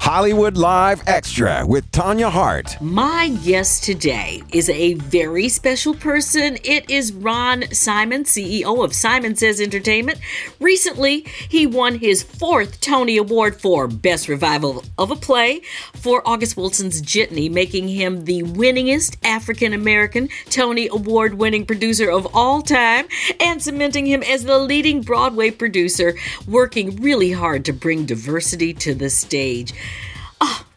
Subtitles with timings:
[0.00, 2.76] Hollywood Live Extra with Tanya Hart.
[2.80, 6.58] My guest today is a very special person.
[6.62, 10.18] It is Ron Simons, CEO of Simon Says Entertainment.
[10.60, 15.62] Recently, he won his fourth Tony Award for Best Revival of a Play
[15.94, 22.26] for August Wilson's Jitney, making him the winningest African American Tony Award winning producer of
[22.34, 23.06] all time
[23.40, 26.14] and cementing him as the leading Broadway producer,
[26.46, 29.72] working really hard to bring diversity to the stage.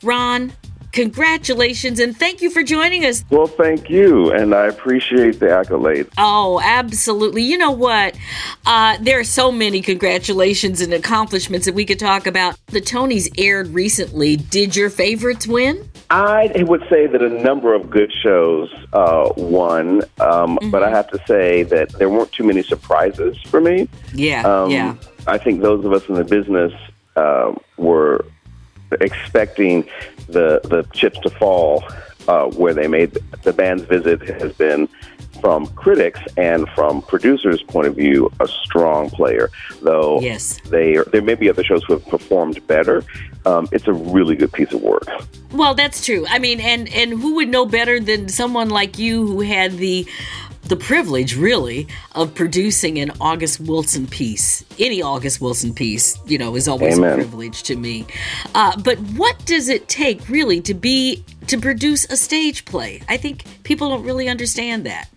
[0.07, 0.53] Ron,
[0.93, 3.25] congratulations and thank you for joining us.
[3.29, 6.09] Well, thank you, and I appreciate the accolades.
[6.17, 7.43] Oh, absolutely.
[7.43, 8.17] You know what?
[8.65, 12.57] Uh, there are so many congratulations and accomplishments that we could talk about.
[12.67, 14.37] The Tonys aired recently.
[14.37, 15.89] Did your favorites win?
[16.09, 20.71] I would say that a number of good shows uh, won, um, mm-hmm.
[20.71, 23.89] but I have to say that there weren't too many surprises for me.
[24.13, 24.95] Yeah, um, yeah.
[25.27, 26.71] I think those of us in the business
[27.17, 28.25] uh, were
[28.91, 29.87] expecting
[30.27, 31.83] the the chips to fall
[32.27, 34.87] uh, where they made the band's visit has been
[35.39, 39.49] from critics and from producers' point of view a strong player.
[39.81, 43.03] Though yes, they there may be other shows who have performed better.
[43.45, 45.07] Um, it's a really good piece of work.
[45.53, 46.25] Well, that's true.
[46.27, 50.07] I mean, and and who would know better than someone like you who had the
[50.67, 54.65] the privilege, really, of producing an August Wilson piece.
[54.79, 57.13] Any August Wilson piece, you know, is always Amen.
[57.13, 58.05] a privilege to me.
[58.55, 63.01] Uh, but what does it take, really, to be to produce a stage play?
[63.07, 65.09] I think people don't really understand that.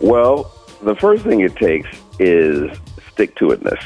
[0.00, 0.52] Well,
[0.82, 1.88] the first thing it takes
[2.18, 2.70] is
[3.12, 3.82] stick to itness.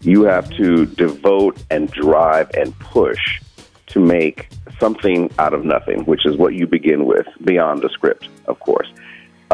[0.00, 3.40] You have to devote and drive and push
[3.88, 4.48] to make
[4.78, 8.92] something out of nothing, which is what you begin with beyond the script, of course.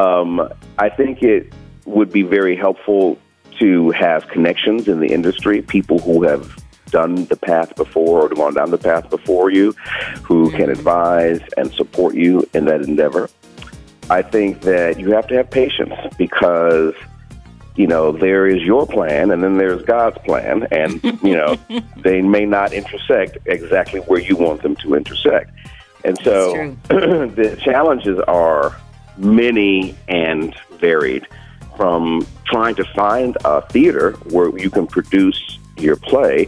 [0.01, 1.53] Um, I think it
[1.85, 3.19] would be very helpful
[3.59, 6.57] to have connections in the industry, people who have
[6.87, 9.73] done the path before or gone down the path before you,
[10.23, 13.29] who can advise and support you in that endeavor.
[14.09, 16.95] I think that you have to have patience because
[17.75, 21.55] you know there is your plan and then there's God's plan, and you know
[21.97, 25.51] they may not intersect exactly where you want them to intersect.
[26.03, 28.75] And so the challenges are
[29.17, 31.27] many and varied.
[31.77, 36.47] From trying to find a theater where you can produce your play,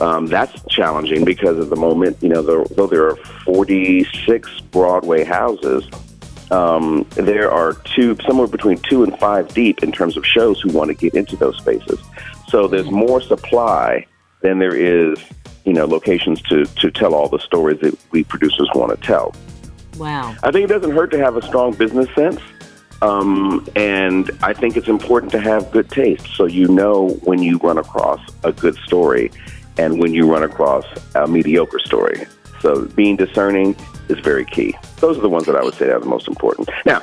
[0.00, 5.24] um, that's challenging because at the moment, you know, though, though there are 46 Broadway
[5.24, 5.84] houses,
[6.50, 10.70] um, there are two, somewhere between two and five deep in terms of shows who
[10.70, 12.00] want to get into those spaces.
[12.48, 14.06] So there's more supply
[14.42, 15.18] than there is,
[15.64, 19.34] you know, locations to, to tell all the stories that we producers want to tell.
[20.00, 20.34] Wow.
[20.42, 22.40] I think it doesn't hurt to have a strong business sense.
[23.02, 27.58] Um, and I think it's important to have good taste so you know when you
[27.58, 29.30] run across a good story
[29.78, 30.84] and when you run across
[31.14, 32.26] a mediocre story.
[32.60, 33.76] So being discerning
[34.08, 34.74] is very key.
[34.96, 36.68] Those are the ones that I would say are the most important.
[36.84, 37.02] Now,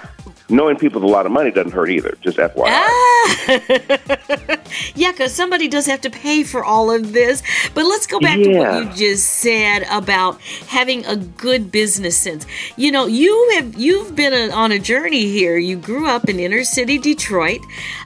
[0.50, 2.18] knowing people with a lot of money doesn't hurt either.
[2.22, 2.63] Just FYI.
[2.66, 3.08] Ah!
[4.96, 7.44] yeah, because somebody does have to pay for all of this.
[7.74, 8.46] But let's go back yeah.
[8.46, 12.46] to what you just said about having a good business sense.
[12.75, 15.58] You know, you have you've been a, on a journey here.
[15.58, 17.61] You grew up in inner city Detroit.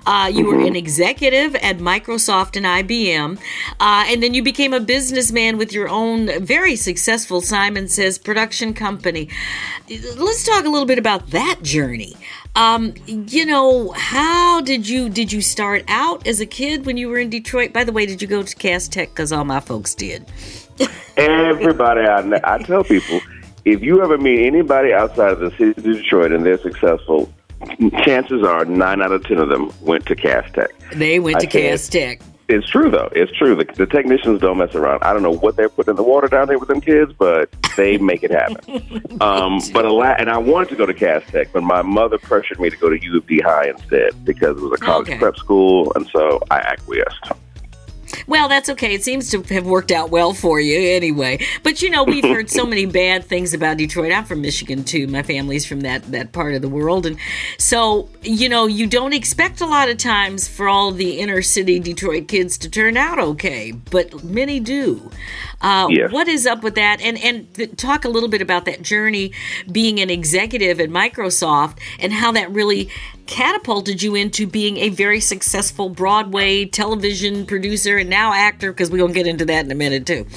[0.06, 0.62] Uh, you mm-hmm.
[0.62, 3.38] were an executive at Microsoft and IBM,
[3.80, 8.74] uh, and then you became a businessman with your own very successful Simon Says production
[8.74, 9.30] company.
[9.90, 12.16] Let's talk a little bit about that journey.
[12.56, 17.08] Um, you know, how did you did you start out as a kid when you
[17.08, 17.74] were in Detroit?
[17.74, 19.10] By the way, did you go to Cass Tech?
[19.10, 20.26] Because all my folks did.
[21.18, 23.22] Everybody, I, I tell people,
[23.66, 27.32] if you ever meet anybody outside of the city of Detroit and they're successful,
[28.04, 30.72] chances are nine out of ten of them went to Cass Tech.
[30.94, 32.22] They went to Cass Tech.
[32.52, 33.10] It's true though.
[33.14, 33.56] It's true.
[33.56, 35.02] The, the technicians don't mess around.
[35.04, 37.50] I don't know what they're putting in the water down there with them kids, but
[37.78, 38.60] they make it happen.
[39.22, 42.18] Um, but a lot, and I wanted to go to Cass Tech, but my mother
[42.18, 45.10] pressured me to go to U of D High instead because it was a college
[45.10, 45.20] Okay.
[45.20, 47.32] prep school, and so I acquiesced.
[48.28, 48.94] Well, that's okay.
[48.94, 51.46] It seems to have worked out well for you anyway.
[51.64, 54.12] But you know, we've heard so many bad things about Detroit.
[54.12, 55.08] I'm from Michigan too.
[55.08, 57.18] My family's from that that part of the world, and
[57.58, 61.80] so you know, you don't expect a lot of times for all the inner city
[61.80, 65.12] Detroit kids to turn out okay, but many do.
[65.62, 66.12] Uh, Yes.
[66.12, 67.02] What is up with that?
[67.02, 69.32] And and th- talk a little bit about that journey
[69.72, 72.90] being an executive at Microsoft and how that really
[73.28, 78.72] catapulted you into being a very successful Broadway television producer and now actor.
[78.72, 80.28] Because we're gonna get into that in a minute too.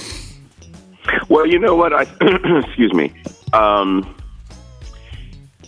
[1.28, 1.92] Well, you know what?
[1.92, 2.02] I
[2.66, 3.12] excuse me.
[3.52, 4.16] Um,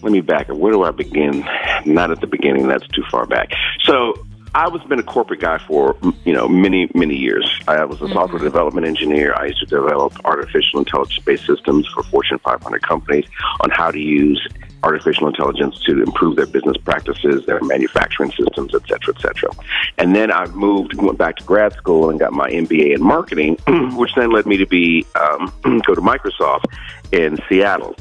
[0.03, 0.57] let me back up.
[0.57, 1.41] Where do I begin?
[1.85, 2.69] Not at the beginning.
[2.69, 3.51] That's too far back.
[3.83, 4.15] So
[4.55, 7.61] I was been a corporate guy for you know many many years.
[7.69, 9.35] I was a software development engineer.
[9.37, 13.27] I used to develop artificial intelligence based systems for Fortune 500 companies
[13.61, 14.47] on how to use
[14.87, 19.51] artificial intelligence to improve their business practices, their manufacturing systems, et cetera, et cetera.
[19.99, 23.57] And then I moved, went back to grad school and got my MBA in marketing,
[23.97, 25.53] which then led me to be um,
[25.87, 26.67] go to Microsoft
[27.11, 27.97] in Seattle.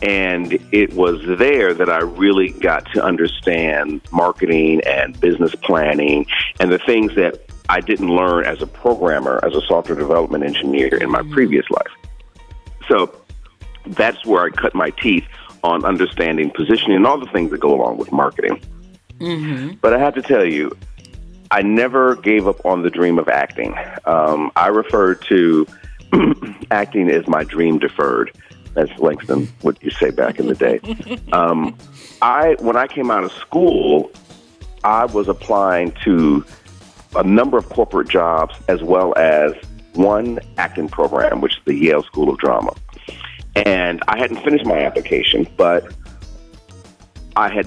[0.00, 6.24] And it was there that I really got to understand marketing and business planning
[6.60, 10.96] and the things that I didn't learn as a programmer, as a software development engineer
[10.96, 11.92] in my previous life.
[12.86, 13.12] So
[13.88, 15.26] that's where I cut my teeth
[15.64, 18.60] on understanding positioning and all the things that go along with marketing.
[19.80, 20.76] But I have to tell you,
[21.50, 23.74] I never gave up on the dream of acting.
[24.04, 25.66] Um, I refer to
[26.70, 28.32] acting as my dream deferred,
[28.76, 30.80] as Langston would you say back in the day.
[31.32, 31.76] Um,
[32.22, 34.10] I when I came out of school,
[34.82, 36.44] I was applying to
[37.16, 39.52] a number of corporate jobs as well as
[39.94, 42.74] one acting program, which is the Yale School of Drama.
[43.66, 45.92] And I hadn't finished my application, but
[47.36, 47.66] I had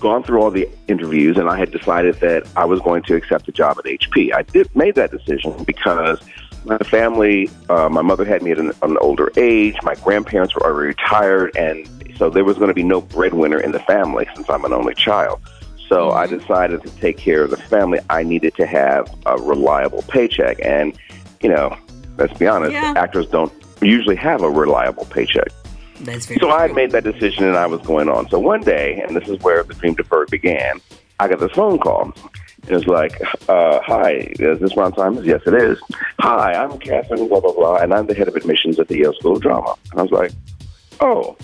[0.00, 3.48] gone through all the interviews and I had decided that I was going to accept
[3.48, 4.34] a job at HP.
[4.34, 6.20] I did made that decision because
[6.64, 9.76] my family, uh, my mother had me at an, an older age.
[9.82, 13.72] My grandparents were already retired, and so there was going to be no breadwinner in
[13.72, 15.40] the family since I'm an only child.
[15.88, 17.98] So I decided to take care of the family.
[18.10, 20.96] I needed to have a reliable paycheck, and
[21.40, 21.76] you know,
[22.16, 22.94] let's be honest, Yeah.
[22.96, 25.48] actors don't usually have a reliable paycheck.
[26.00, 28.28] That's very So I had made that decision and I was going on.
[28.28, 30.80] So one day, and this is where the dream deferred began,
[31.20, 32.12] I got this phone call.
[32.68, 35.26] It was like, uh, hi, is this Ron Simons?
[35.26, 35.78] Yes, it is.
[36.20, 39.14] Hi, I'm Catherine, blah, blah, blah, and I'm the head of admissions at the Yale
[39.14, 39.74] School of Drama.
[39.90, 40.32] And I was like,
[41.00, 41.36] oh,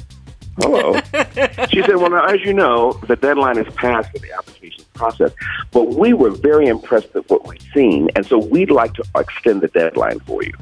[0.61, 0.95] hello.
[1.71, 5.33] she said, well, now, as you know, the deadline is passed for the application process,
[5.73, 9.61] but we were very impressed with what we've seen, and so we'd like to extend
[9.61, 10.53] the deadline for you.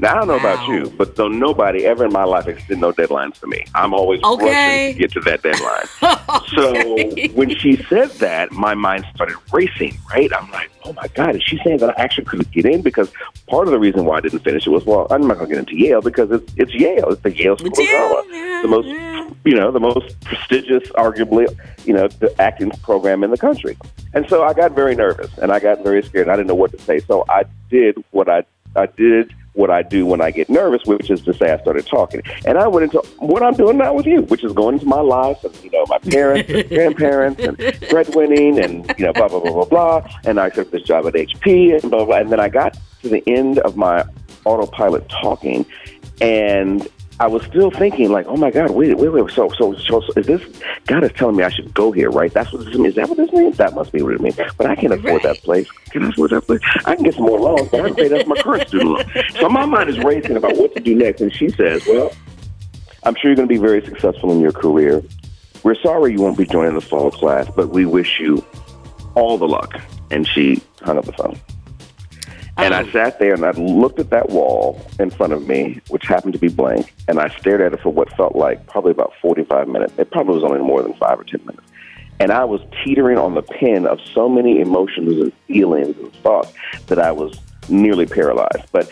[0.00, 2.80] Now I don't know about you, but though nobody ever in my life has extended
[2.80, 3.64] no deadlines for me.
[3.74, 4.44] I'm always Okay.
[4.44, 5.86] rushing to get to that deadline.
[6.54, 6.98] So
[7.34, 9.96] when she said that, my mind started racing.
[10.10, 10.30] Right?
[10.32, 12.82] I'm like, oh my god, is she saying that I actually couldn't get in?
[12.82, 13.10] Because
[13.48, 15.54] part of the reason why I didn't finish it was, well, I'm not going to
[15.54, 17.10] get into Yale because it's it's Yale.
[17.10, 19.30] It's the Yale School of Drama, yeah, the most yeah.
[19.44, 21.46] you know the most prestigious, arguably,
[21.86, 23.76] you know, the acting program in the country.
[24.12, 26.28] And so I got very nervous and I got very scared.
[26.28, 27.00] I didn't know what to say.
[27.00, 28.44] So I did what I
[28.76, 31.86] I did what I do when I get nervous, which is to say I started
[31.86, 32.22] talking.
[32.44, 35.00] And I went into what I'm doing now with you, which is going into my
[35.00, 39.40] life and, you know, my parents and grandparents and breadwinning and, you know, blah, blah,
[39.40, 40.08] blah, blah, blah.
[40.24, 42.16] And I took this job at HP and blah, blah, blah.
[42.18, 44.04] And then I got to the end of my
[44.44, 45.64] autopilot talking
[46.20, 46.86] and
[47.20, 49.30] I was still thinking, like, oh my God, wait, wait, wait.
[49.32, 50.42] So, so, so, so is this
[50.86, 52.32] God is telling me I should go here, right?
[52.32, 52.88] That's what this means.
[52.88, 53.56] Is that what this means?
[53.56, 54.36] That must be what it means.
[54.56, 55.34] But I can't afford Right.
[55.34, 55.70] that place.
[55.90, 56.60] Can I afford that place?
[56.84, 58.90] I can get some more loans, but I can pay that for my current student
[58.90, 59.04] loan.
[59.38, 61.20] So my mind is racing about what to do next.
[61.20, 62.10] And she says, well,
[63.04, 65.02] I'm sure you're going to be very successful in your career.
[65.62, 68.44] We're sorry you won't be joining the fall class, but we wish you
[69.14, 69.80] all the luck.
[70.10, 71.38] And she hung up the phone.
[72.56, 72.90] And I oh.
[72.90, 76.38] sat there and I looked at that wall in front of me, which happened to
[76.38, 79.94] be blank, and I stared at it for what felt like probably about 45 minutes.
[79.98, 81.66] It probably was only more than five or 10 minutes.
[82.20, 86.52] And I was teetering on the pin of so many emotions and feelings and thoughts
[86.86, 88.70] that I was nearly paralyzed.
[88.70, 88.88] But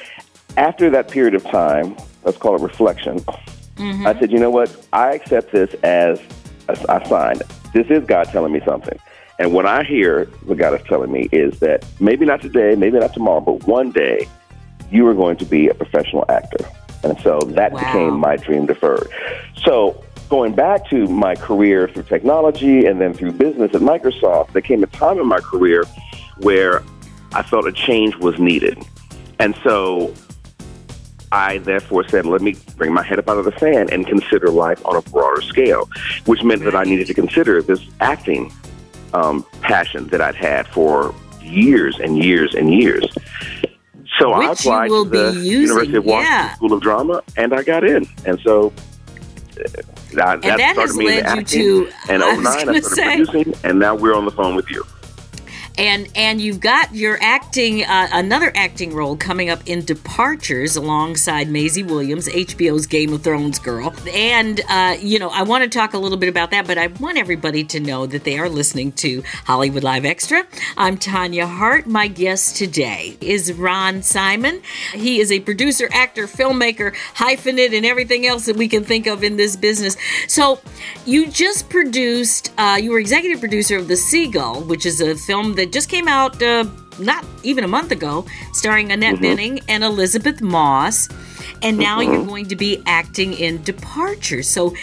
[0.57, 4.07] after that period of time, let's call it reflection, mm-hmm.
[4.07, 4.87] I said, you know what?
[4.92, 6.21] I accept this as
[6.69, 7.38] a, a sign.
[7.73, 8.99] This is God telling me something.
[9.39, 12.99] And what I hear, what God is telling me, is that maybe not today, maybe
[12.99, 14.29] not tomorrow, but one day
[14.91, 16.65] you are going to be a professional actor.
[17.03, 17.81] And so that Wow.
[17.81, 19.09] became my dream deferred.
[19.65, 24.62] So going back to my career through technology and then through business at Microsoft, there
[24.62, 25.85] came a time in my career
[26.39, 26.83] where
[27.33, 28.79] I felt a change was needed.
[29.39, 30.15] And so
[31.33, 34.51] I therefore said, let me bring my head up out of the sand and consider
[34.51, 35.89] life on a broader scale,
[36.27, 38.53] which meant that I needed to consider this acting
[39.14, 43.04] um, passion that I'd had for years and years and years.
[44.19, 46.54] So Which I applied to the using, University of Washington yeah.
[46.54, 48.07] School of Drama, and I got in.
[48.26, 48.73] And so
[49.59, 49.62] uh,
[50.14, 52.07] that, that started me into led you acting.
[52.07, 54.54] to- And I 09, I gonna started say- producing, and now we're on the phone
[54.54, 54.85] with you.
[55.79, 61.49] And and you've got your acting uh, another acting role coming up in Departures alongside
[61.49, 63.95] Maisie Williams, HBO's Game of Thrones girl.
[64.12, 66.88] And uh, you know, I want to talk a little bit about that, but I
[66.88, 70.47] want everybody to know that they are listening to Hollywood Live Extra.
[70.76, 71.87] I'm Tanya Hart.
[71.87, 74.62] My guest today is Ron Simons.
[74.93, 79.25] He is a producer, actor, filmmaker, hyphenate, and everything else that we can think of
[79.25, 79.97] in this business.
[80.29, 80.61] So,
[81.07, 82.52] you just produced.
[82.59, 86.09] Uh, you were executive producer of The Seagull, which is a film that just came
[86.09, 86.64] out uh,
[86.99, 91.09] not even a month ago, starring Annette Bening and Elisabeth Moss.
[91.62, 94.42] And now you're going to be acting in Departure.
[94.42, 94.75] So,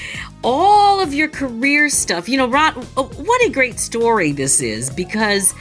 [0.43, 4.89] all of your career stuff, you know, Ron, uh, what a great story this is
[4.89, 5.53] because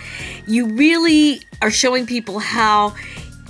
[0.46, 2.94] you really are showing people how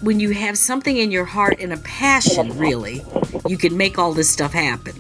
[0.01, 3.03] when you have something in your heart and a passion, really,
[3.47, 4.95] you can make all this stuff happen.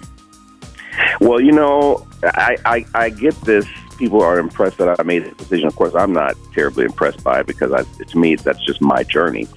[1.20, 3.66] Well, you know, I, I, I get this.
[3.98, 5.66] People are impressed that I made this decision.
[5.66, 9.02] Of course, I'm not terribly impressed by it because I, to me, that's just my
[9.02, 9.48] journey.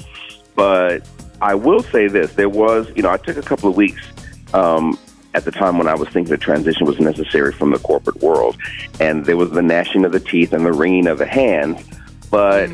[0.56, 1.08] But
[1.42, 4.02] I will say this: there was, you know, I took a couple of weeks
[4.54, 5.00] um,
[5.34, 8.58] at the time when I was thinking the transition was necessary from the corporate world,
[9.00, 11.82] and there was the gnashing of the teeth and the wringing of the hands.
[12.30, 12.68] But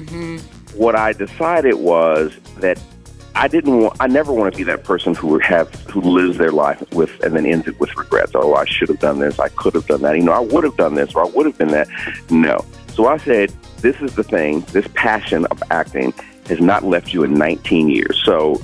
[0.73, 2.79] what I decided was that
[3.37, 3.95] I didn't want.
[3.99, 7.35] I never want to be that person who have who lives their life with and
[7.35, 8.31] then ends it with regrets.
[8.33, 9.39] Oh, I should have done this.
[9.39, 10.17] I could have done that.
[10.17, 11.87] You know, I would have done this or I would have been that.
[12.31, 12.65] No.
[12.93, 14.61] So I said, this is the thing.
[14.71, 16.13] This passion of acting
[16.47, 18.19] has not left you in 19 years.
[18.25, 18.59] So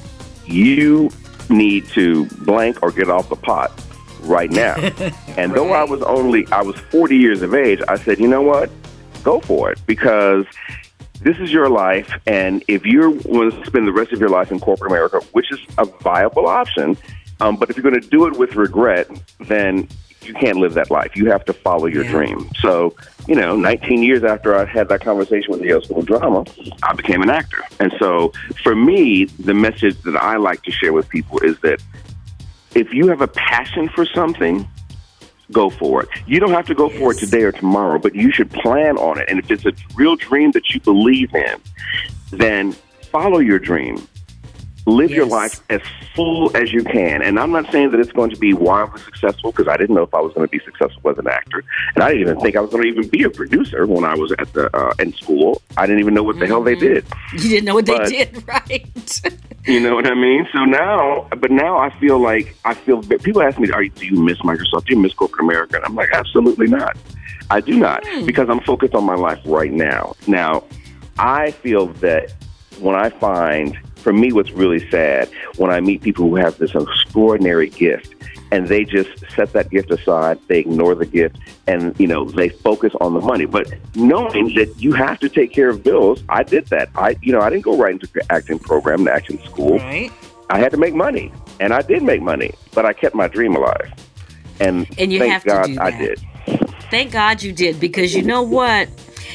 [0.48, 1.12] you
[1.52, 3.72] need to blank or get off the pot
[4.22, 4.76] right now.
[5.38, 8.42] and though I was only I was 40 years of age, I said, you know
[8.42, 8.72] what?
[9.24, 10.48] Go for it because
[11.24, 14.52] this is your life, and if you're going to spend the rest of your life
[14.52, 16.98] in corporate America, which is a viable option,
[17.42, 19.08] um, but if you're going to do it with regret,
[19.40, 19.88] then
[20.22, 21.16] you can't live that life.
[21.16, 22.12] You have to follow your Yeah.
[22.12, 22.50] dream.
[22.62, 22.96] So,
[23.28, 26.46] you know, 19 years after I had that conversation with the Yale School of Drama,
[26.84, 27.64] I became an actor.
[27.80, 28.32] And so,
[28.64, 31.82] for me, the message that I like to share with people is that
[32.76, 34.68] if you have a passion for something,
[35.52, 36.10] go for it.
[36.26, 39.20] You don't have to go for it today or tomorrow, but you should plan on
[39.20, 39.30] it.
[39.30, 41.62] And if it's a real dream that you believe in,
[42.32, 42.74] then
[43.12, 44.08] follow your dream.
[44.86, 45.80] Live your life as
[46.14, 47.22] full as you can.
[47.22, 50.04] And I'm not saying that it's going to be wildly successful because I didn't know
[50.04, 51.64] if I was going to be successful as an actor.
[51.96, 54.14] And I didn't even think I was going to even be a producer when I
[54.14, 55.62] was at the uh, in school.
[55.78, 57.06] I didn't even know what the hell they did.
[57.32, 59.22] You didn't know what they did, right?
[59.66, 60.46] You know what I mean?
[60.52, 63.02] So now, but now I feel like I feel.
[63.02, 64.88] People ask me, "Are you, do you miss Microsoft?
[64.88, 66.98] Do you miss corporate America?" And I'm like, absolutely not.
[67.50, 68.26] I do not hmm.
[68.26, 70.16] because I'm focused on my life right now.
[70.28, 70.64] Now,
[71.18, 72.34] I feel that
[72.80, 76.76] when I find, for me, what's really sad when I meet people who have this
[76.76, 78.16] extraordinary gift
[78.54, 82.50] and they just set that gift aside, they ignore the gift, and you know they
[82.50, 83.46] focus on the money.
[83.46, 86.90] But knowing that you have to take care of bills, I did that.
[86.94, 89.80] I, you know, I didn't go right into the acting program, the acting school.
[89.80, 90.12] right.
[90.52, 93.56] I had to make money, and I did make money, but I kept my dream
[93.56, 93.92] alive.
[94.60, 96.20] And, And you thank have to God do I did.
[96.92, 98.88] Thank God you did because you know what?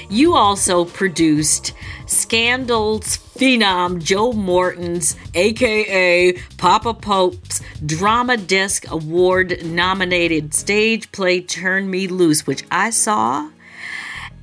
[0.08, 1.72] You also produced
[2.06, 12.08] Scandal's phenom Joe Morton's, aka Papa Pope's, Drama Desk Award nominated stage play Turn Me
[12.08, 13.50] Loose, which I saw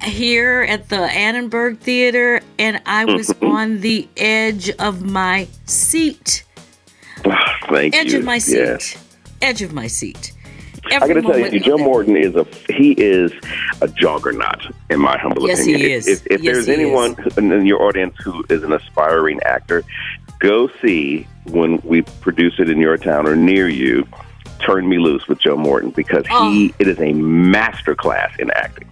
[0.02, 3.46] here at the Annenberg Theater, and I was mm-hmm.
[3.46, 6.44] on the edge of my seat.
[7.26, 8.20] Ah, thank Edge you.
[8.20, 8.58] of my seat.
[8.58, 8.98] Yes.
[9.42, 10.32] Edge of my seat.
[10.92, 13.32] I got to tell you, Joe Morton is a he is
[13.82, 15.80] a juggernaut in my humble Yes, opinion.
[15.80, 16.08] he If- is.
[16.08, 19.84] If, if Yes, there's anyone in in your audience who is an aspiring actor,
[20.40, 24.08] go see when we produce it in your town or near you.
[24.60, 28.88] Turn Me Loose with Joe Morton because he it is a master class in acting.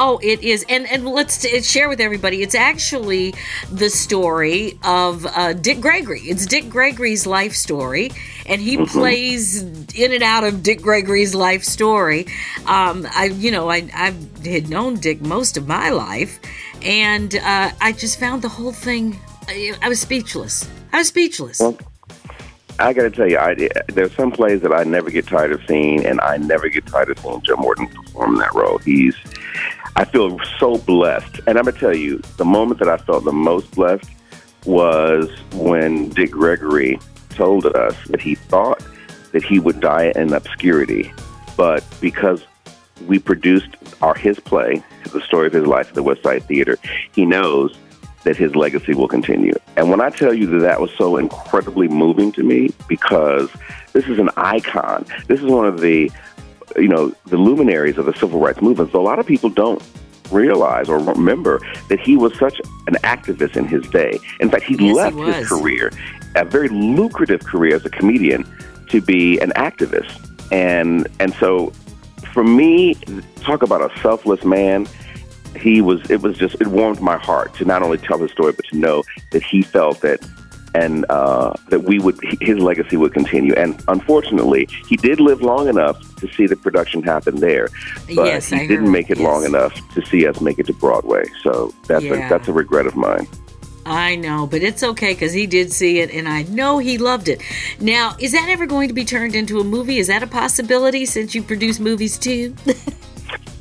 [0.00, 2.40] Oh, it is, and and let's t- share with everybody.
[2.40, 3.34] It's actually
[3.72, 6.20] the story of uh, Dick Gregory.
[6.20, 8.12] It's Dick Gregory's life story,
[8.46, 9.62] and he plays
[9.96, 12.26] in and out of Dick Gregory's life story.
[12.66, 14.14] Um, I, you know, I I
[14.48, 16.38] had known Dick most of my life,
[16.82, 19.18] and uh, I just found the whole thing.
[19.48, 20.68] I, I was speechless.
[20.92, 21.58] I was speechless.
[21.58, 21.76] Well,
[22.80, 23.54] I got to tell you, I,
[23.88, 27.10] there's some plays that I never get tired of seeing, and I never get tired
[27.10, 28.78] of seeing Joe Morton perform that role.
[28.78, 29.16] He's,
[29.96, 33.32] I feel so blessed, and I'm gonna tell you, the moment that I felt the
[33.32, 34.08] most blessed
[34.64, 38.82] was when Dick Gregory told us that he thought
[39.32, 41.12] that he would die in obscurity,
[41.56, 42.44] but because
[43.06, 44.82] we produced our his play,
[45.12, 46.78] the story of his life at the West Side Theater,
[47.12, 47.76] he knows
[48.24, 49.54] that his legacy will continue.
[49.76, 53.48] And when I tell you that that was so incredibly moving to me, because
[53.92, 55.06] this is an icon.
[55.28, 56.10] This is one of the,
[56.76, 58.92] you know, the luminaries of the civil rights movement.
[58.92, 59.82] So a lot of people don't
[60.30, 64.18] realize or remember that he was such an activist in his day.
[64.40, 65.34] In fact, he Yes, left was.
[65.36, 65.90] his career,
[66.36, 68.44] a very lucrative career as a comedian,
[68.90, 70.24] to be an activist.
[70.52, 71.72] And and so
[72.32, 72.94] for me,
[73.40, 74.86] talk about a selfless man.
[75.56, 76.10] He was.
[76.10, 76.60] It was just.
[76.60, 79.62] It warmed my heart to not only tell his story, but to know that he
[79.62, 80.20] felt that,
[80.74, 82.18] and uh, that we would.
[82.40, 83.54] His legacy would continue.
[83.54, 87.68] And unfortunately, he did live long enough to see the production happen there,
[88.06, 90.66] but Yes, he I didn't heard, make it long enough to see us make it
[90.66, 91.24] to Broadway.
[91.42, 92.26] So that's Yeah.
[92.26, 93.26] a that's a regret of mine.
[93.86, 97.26] I know, but it's okay because he did see it and I know he loved
[97.26, 97.40] it.
[97.80, 99.98] Now, is that ever going to be turned into a movie?
[99.98, 102.54] Is that a possibility since you produce movies too?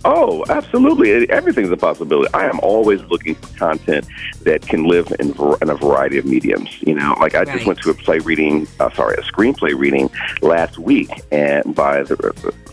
[0.10, 1.30] Oh, absolutely.
[1.30, 2.34] Everything's a possibility.
[2.34, 4.08] I am always looking for content
[4.44, 6.70] that can live in, in a variety of mediums.
[6.82, 7.50] You know, like I Right.
[7.50, 10.10] just went to a play reading, uh, sorry, a screenplay reading
[10.42, 12.16] last week, and by the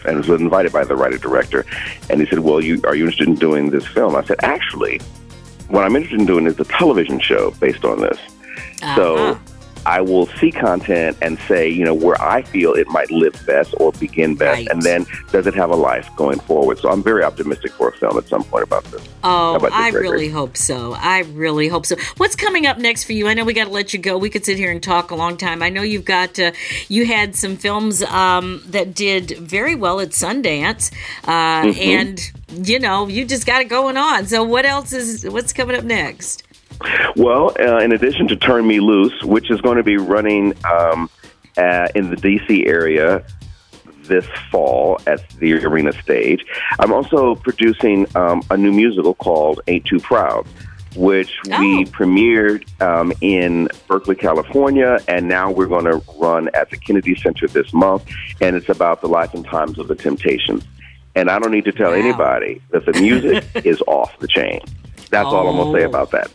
[0.07, 1.67] and was invited by the writer director,
[2.09, 5.01] and he said, "Well, you are you interested in doing this film?" I said, "Actually,
[5.69, 8.19] what I'm interested in doing is a television show based on this."
[8.83, 8.95] Uh-huh.
[8.97, 9.39] So
[9.87, 13.75] I will see content and say, you know, where I feel it might live best
[13.79, 14.69] or begin best, Right.
[14.69, 16.79] and then does it have a life going forward?
[16.79, 19.03] So I'm very optimistic for a film at some point about this.
[19.23, 20.11] Oh, about you, I Gregory?
[20.11, 20.95] really hope so.
[20.99, 21.97] I really hope so.
[22.17, 23.29] What's coming up next for you?
[23.29, 24.17] I know we got to let you go.
[24.19, 25.63] We could sit here and talk a long time.
[25.63, 26.53] I know you've got uh,
[26.89, 30.93] you had some films um, that did very well at Sundance,
[31.25, 31.81] uh, Mm-hmm.
[31.81, 34.27] and you know you just got it going on.
[34.27, 36.43] So what else is what's coming up next?
[37.17, 41.09] Well, uh, in addition to Turn Me Loose, which is going to be running um,
[41.57, 42.67] uh, in the D.C.
[42.67, 43.25] area
[44.03, 46.45] this fall at the arena stage,
[46.79, 50.47] I'm also producing um, a new musical called Ain't Too Proud.
[50.97, 51.91] Which we Oh.
[51.91, 57.49] premiered um, in Berkeley, California, and now we're going to run at the Kennedy Center
[57.49, 58.05] this month.
[58.41, 60.63] And it's about the life and times of the Temptations.
[61.17, 61.97] And I don't need to tell Wow.
[61.97, 64.61] anybody that the music is off the chain.
[65.11, 65.89] That's all I'm going to say Oh.
[65.89, 66.31] about that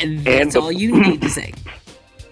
[0.00, 1.52] And that's And the- all you need to say.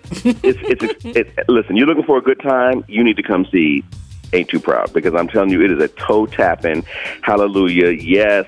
[0.24, 1.76] it's it's it, listen.
[1.76, 2.84] You're looking for a good time.
[2.88, 3.82] You need to come see.
[4.32, 6.84] Ain't too proud because I'm telling you, it is a toe tapping,
[7.22, 8.44] hallelujah, yes,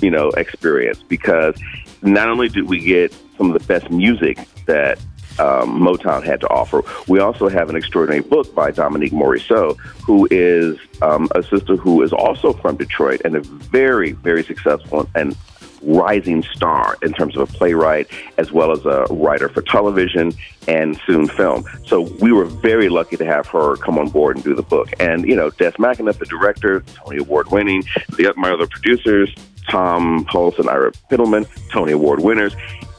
[0.00, 1.02] you know, experience.
[1.02, 1.54] Because
[2.02, 4.98] not only do we get some of the best music that
[5.38, 10.28] um, Motown had to offer, we also have an extraordinary book by Dominique Morisseau, who
[10.30, 15.34] is um, a sister who is also from Detroit and a very, very successful and
[15.82, 20.32] rising star in terms of a playwright as well as a writer for television
[20.68, 21.64] and soon film.
[21.86, 24.90] So we were very lucky to have her come on board and do the book.
[25.00, 27.84] And, you know, Des McAnuff, the director, Tony Award winning,
[28.16, 29.34] the my other producers,
[29.68, 32.54] Tom Hulce and Ira Pittelman, Tony Award winners.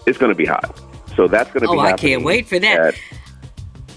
[0.06, 0.80] It's going to be hot.
[1.16, 2.80] So that's going to Oh, be Oh, I can't wait for that.
[2.80, 2.96] At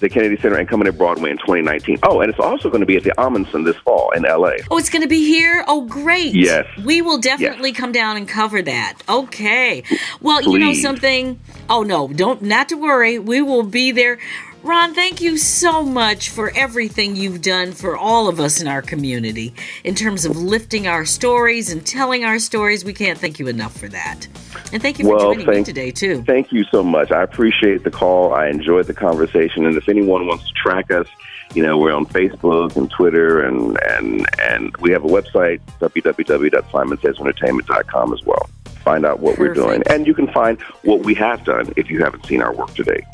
[0.01, 1.99] the Kennedy Center and coming to Broadway in 2019.
[2.03, 4.53] Oh, and it's also going to be at the Ahmanson this fall in LA.
[4.71, 5.65] Oh, it's going to be here?
[5.67, 6.35] Oh, great.
[6.35, 6.67] Yes.
[6.85, 8.99] We will definitely come down and cover that.
[9.09, 9.83] Okay.
[10.21, 11.41] Well, you know something?
[11.69, 13.19] Oh, no, don't, not to worry.
[13.19, 14.19] We will be there.
[14.67, 18.83] Ron, thank you so much for everything you've done for all of us in our
[18.83, 22.85] community in terms of lifting our stories and telling our stories.
[22.85, 24.27] We can't thank you enough for that.
[24.73, 26.25] And thank you for Well, joining me today, too.
[26.25, 27.13] Thank you so much.
[27.13, 28.35] I appreciate the call.
[28.35, 29.67] I enjoyed the conversation.
[29.67, 31.07] And if anyone wants to track us,
[31.55, 38.13] you know, we're on Facebook and Twitter, and and and we have a website www.simonsayesentertainment.com
[38.13, 38.51] as well.
[38.83, 42.01] Find out what we're doing, and you can find what we have done if you
[42.01, 43.07] haven't seen our work today.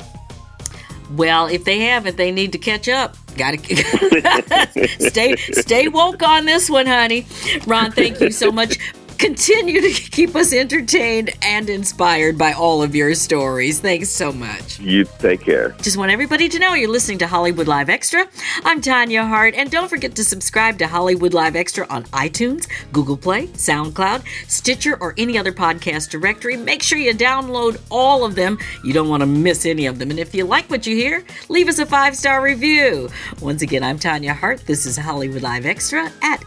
[1.15, 3.15] Well, if they haven't, they need to catch up.
[3.37, 7.25] Got to stay stay woke on this one, honey.
[7.67, 8.77] Ron, thank you so much.
[9.23, 13.79] Continue to keep us entertained and inspired by all of your stories.
[13.79, 14.81] Thanks so much.
[14.81, 15.69] You take care.
[15.81, 18.27] Just want everybody to know you're listening to Hollywood Live Extra.
[18.65, 23.15] I'm Tanya Hart, and don't forget to subscribe to Hollywood Live Extra on iTunes, Google
[23.15, 26.57] Play, SoundCloud, Stitcher, or any other podcast directory.
[26.57, 28.59] Make sure you download all of them.
[28.83, 30.09] You don't want to miss any of them.
[30.09, 33.07] And if you like what you hear, leave us a five star review.
[33.39, 34.65] Once again, I'm Tanya Hart.
[34.65, 36.43] This is Hollywood Live Extra at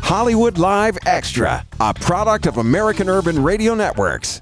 [0.00, 4.40] Hollywood Live Extra, a product of American Urban Radio Networks.